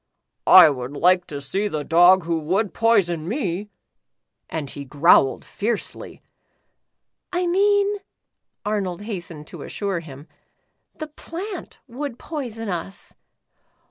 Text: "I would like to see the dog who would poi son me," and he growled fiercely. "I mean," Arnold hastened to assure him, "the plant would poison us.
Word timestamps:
"I 0.63 0.71
would 0.71 0.93
like 0.93 1.27
to 1.27 1.39
see 1.39 1.67
the 1.67 1.83
dog 1.83 2.23
who 2.23 2.39
would 2.39 2.73
poi 2.73 3.01
son 3.01 3.27
me," 3.27 3.69
and 4.49 4.67
he 4.67 4.83
growled 4.83 5.45
fiercely. 5.45 6.23
"I 7.31 7.45
mean," 7.45 7.97
Arnold 8.65 9.03
hastened 9.03 9.45
to 9.45 9.61
assure 9.61 9.99
him, 9.99 10.27
"the 10.95 11.05
plant 11.05 11.77
would 11.87 12.17
poison 12.17 12.67
us. 12.67 13.13